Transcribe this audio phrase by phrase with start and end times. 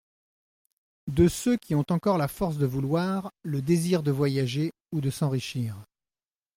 [1.11, 5.11] De ceux qui ont encore la force de vouloir, le désir de voyager ou de
[5.11, 5.77] s’enrichir.